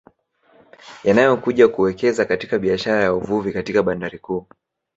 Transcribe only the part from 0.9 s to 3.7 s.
Yanayokuja kuwekeza katika biashara ya Uvuvi